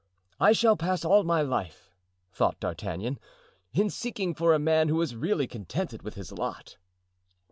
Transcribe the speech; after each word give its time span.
"I 0.39 0.51
shall 0.53 0.75
pass 0.77 1.05
all 1.05 1.23
my 1.23 1.43
life," 1.43 1.91
thought 2.31 2.59
D'Artagnan, 2.59 3.19
"in 3.71 3.91
seeking 3.91 4.33
for 4.33 4.51
a 4.51 4.57
man 4.57 4.87
who 4.89 4.99
is 4.99 5.15
really 5.15 5.45
contented 5.45 6.01
with 6.01 6.15
his 6.15 6.31
lot." 6.31 6.77